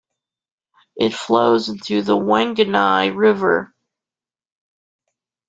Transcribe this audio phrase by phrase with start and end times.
[0.95, 3.71] It flows into the Wanganui River.